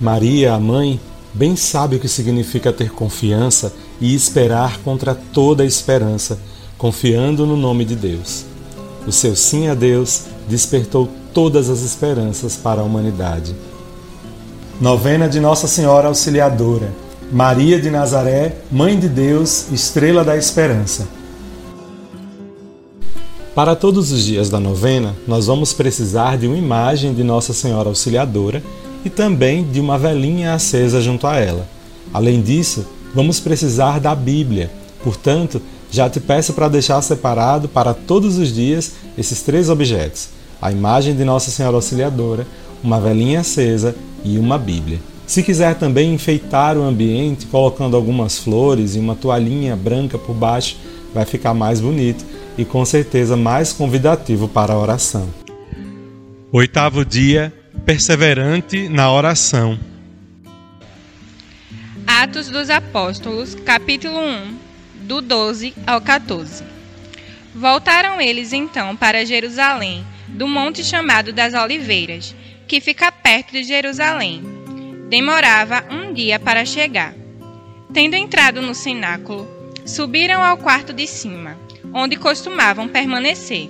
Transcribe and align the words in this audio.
Maria, 0.00 0.54
a 0.54 0.58
mãe, 0.58 0.98
bem 1.34 1.54
sabe 1.56 1.96
o 1.96 2.00
que 2.00 2.08
significa 2.08 2.72
ter 2.72 2.90
confiança 2.90 3.70
e 4.00 4.14
esperar 4.14 4.78
contra 4.78 5.14
toda 5.14 5.62
esperança, 5.62 6.38
confiando 6.78 7.44
no 7.44 7.54
nome 7.54 7.84
de 7.84 7.94
Deus. 7.94 8.46
O 9.06 9.12
seu 9.12 9.36
sim 9.36 9.68
a 9.68 9.74
Deus 9.74 10.22
despertou 10.48 11.06
todas 11.34 11.68
as 11.68 11.82
esperanças 11.82 12.56
para 12.56 12.80
a 12.80 12.84
humanidade. 12.84 13.54
Novena 14.80 15.28
de 15.28 15.38
Nossa 15.38 15.68
Senhora 15.68 16.08
Auxiliadora, 16.08 16.90
Maria 17.30 17.78
de 17.78 17.90
Nazaré, 17.90 18.56
Mãe 18.72 18.98
de 18.98 19.06
Deus, 19.06 19.70
Estrela 19.70 20.24
da 20.24 20.34
Esperança. 20.34 21.06
Para 23.54 23.76
todos 23.76 24.10
os 24.10 24.24
dias 24.24 24.48
da 24.48 24.58
novena, 24.58 25.14
nós 25.28 25.46
vamos 25.46 25.74
precisar 25.74 26.38
de 26.38 26.46
uma 26.46 26.56
imagem 26.56 27.12
de 27.12 27.22
Nossa 27.22 27.52
Senhora 27.52 27.90
Auxiliadora 27.90 28.62
e 29.04 29.10
também 29.10 29.64
de 29.64 29.80
uma 29.80 29.98
velinha 29.98 30.54
acesa 30.54 31.00
junto 31.00 31.26
a 31.26 31.36
ela. 31.36 31.66
Além 32.12 32.40
disso, 32.40 32.86
vamos 33.14 33.40
precisar 33.40 34.00
da 34.00 34.14
Bíblia. 34.14 34.70
Portanto, 35.02 35.60
já 35.90 36.08
te 36.08 36.20
peço 36.20 36.52
para 36.52 36.68
deixar 36.68 37.00
separado 37.02 37.68
para 37.68 37.94
todos 37.94 38.38
os 38.38 38.52
dias 38.54 38.92
esses 39.16 39.42
três 39.42 39.68
objetos: 39.68 40.28
a 40.60 40.70
imagem 40.70 41.14
de 41.14 41.24
Nossa 41.24 41.50
Senhora 41.50 41.76
Auxiliadora, 41.76 42.46
uma 42.82 43.00
velinha 43.00 43.40
acesa 43.40 43.94
e 44.24 44.38
uma 44.38 44.58
Bíblia. 44.58 44.98
Se 45.26 45.42
quiser 45.42 45.76
também 45.76 46.12
enfeitar 46.12 46.76
o 46.76 46.82
ambiente 46.82 47.46
colocando 47.46 47.96
algumas 47.96 48.38
flores 48.38 48.96
e 48.96 48.98
uma 48.98 49.14
toalhinha 49.14 49.76
branca 49.76 50.18
por 50.18 50.34
baixo, 50.34 50.76
vai 51.14 51.24
ficar 51.24 51.54
mais 51.54 51.80
bonito 51.80 52.24
e 52.58 52.64
com 52.64 52.84
certeza 52.84 53.36
mais 53.36 53.72
convidativo 53.72 54.48
para 54.48 54.72
a 54.72 54.78
oração. 54.78 55.28
Oitavo 56.52 57.04
dia 57.04 57.52
perseverante 57.90 58.88
na 58.88 59.10
oração. 59.10 59.76
Atos 62.06 62.48
dos 62.48 62.70
Apóstolos, 62.70 63.56
capítulo 63.56 64.16
1, 64.16 64.58
do 65.08 65.20
12 65.20 65.74
ao 65.84 66.00
14. 66.00 66.62
Voltaram 67.52 68.20
eles 68.20 68.52
então 68.52 68.94
para 68.94 69.26
Jerusalém, 69.26 70.06
do 70.28 70.46
monte 70.46 70.84
chamado 70.84 71.32
das 71.32 71.52
Oliveiras, 71.52 72.32
que 72.68 72.80
fica 72.80 73.10
perto 73.10 73.50
de 73.50 73.64
Jerusalém. 73.64 74.40
Demorava 75.08 75.84
um 75.90 76.12
dia 76.12 76.38
para 76.38 76.64
chegar. 76.64 77.12
Tendo 77.92 78.14
entrado 78.14 78.62
no 78.62 78.72
cenáculo, 78.72 79.48
subiram 79.84 80.44
ao 80.44 80.58
quarto 80.58 80.92
de 80.92 81.08
cima, 81.08 81.58
onde 81.92 82.14
costumavam 82.14 82.86
permanecer. 82.86 83.68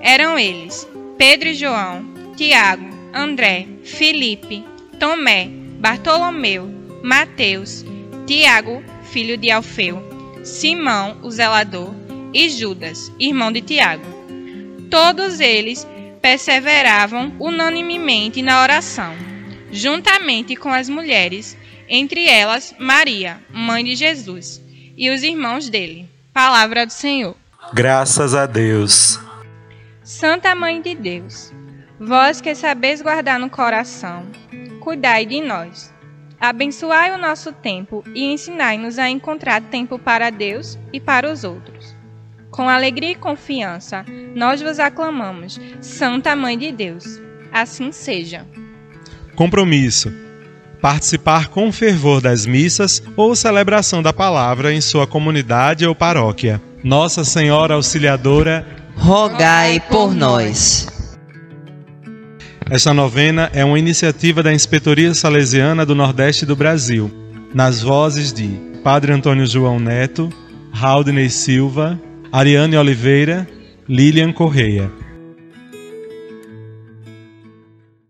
Eram 0.00 0.38
eles 0.38 0.88
Pedro 1.18 1.48
e 1.48 1.54
João, 1.54 2.04
Tiago, 2.36 2.97
André, 3.12 3.66
Felipe, 3.84 4.64
Tomé, 4.98 5.48
Bartolomeu, 5.78 6.68
Mateus, 7.02 7.84
Tiago, 8.26 8.82
filho 9.10 9.36
de 9.36 9.50
Alfeu, 9.50 10.02
Simão, 10.44 11.18
o 11.22 11.30
zelador, 11.30 11.94
e 12.32 12.48
Judas, 12.50 13.12
irmão 13.18 13.50
de 13.50 13.60
Tiago. 13.60 14.04
Todos 14.90 15.40
eles 15.40 15.86
perseveravam 16.20 17.32
unanimemente 17.38 18.42
na 18.42 18.62
oração, 18.62 19.14
juntamente 19.70 20.56
com 20.56 20.68
as 20.68 20.88
mulheres, 20.88 21.56
entre 21.88 22.26
elas 22.26 22.74
Maria, 22.78 23.40
mãe 23.50 23.84
de 23.84 23.94
Jesus, 23.94 24.60
e 24.96 25.10
os 25.10 25.22
irmãos 25.22 25.70
dele. 25.70 26.08
Palavra 26.32 26.84
do 26.84 26.92
Senhor. 26.92 27.36
Graças 27.72 28.34
a 28.34 28.46
Deus. 28.46 29.18
Santa 30.02 30.54
Mãe 30.54 30.80
de 30.80 30.94
Deus 30.94 31.52
Vós 32.00 32.40
que 32.40 32.54
sabeis 32.54 33.02
guardar 33.02 33.40
no 33.40 33.50
coração, 33.50 34.24
cuidai 34.80 35.26
de 35.26 35.40
nós. 35.40 35.92
Abençoai 36.40 37.12
o 37.12 37.18
nosso 37.18 37.52
tempo 37.52 38.04
e 38.14 38.32
ensinai-nos 38.32 38.98
a 38.98 39.10
encontrar 39.10 39.60
tempo 39.62 39.98
para 39.98 40.30
Deus 40.30 40.78
e 40.92 41.00
para 41.00 41.30
os 41.30 41.42
outros. 41.42 41.96
Com 42.52 42.68
alegria 42.68 43.10
e 43.10 43.16
confiança, 43.16 44.04
nós 44.34 44.62
vos 44.62 44.78
aclamamos, 44.78 45.60
Santa 45.80 46.36
Mãe 46.36 46.56
de 46.56 46.70
Deus. 46.70 47.20
Assim 47.52 47.90
seja. 47.90 48.46
Compromisso: 49.34 50.12
participar 50.80 51.48
com 51.48 51.72
fervor 51.72 52.20
das 52.20 52.46
missas 52.46 53.02
ou 53.16 53.34
celebração 53.34 54.00
da 54.02 54.12
palavra 54.12 54.72
em 54.72 54.80
sua 54.80 55.06
comunidade 55.06 55.84
ou 55.84 55.94
paróquia. 55.96 56.62
Nossa 56.84 57.24
Senhora 57.24 57.74
Auxiliadora, 57.74 58.64
rogai 58.96 59.80
por 59.80 60.14
nós. 60.14 60.97
Esta 62.70 62.92
novena 62.92 63.50
é 63.54 63.64
uma 63.64 63.78
iniciativa 63.78 64.42
da 64.42 64.52
Inspetoria 64.52 65.14
Salesiana 65.14 65.86
do 65.86 65.94
Nordeste 65.94 66.44
do 66.44 66.54
Brasil, 66.54 67.10
nas 67.54 67.80
vozes 67.80 68.30
de 68.30 68.46
Padre 68.84 69.10
Antônio 69.10 69.46
João 69.46 69.80
Neto, 69.80 70.28
Raudney 70.70 71.30
Silva, 71.30 71.98
Ariane 72.30 72.76
Oliveira, 72.76 73.48
Lilian 73.88 74.32
Correia. 74.32 74.90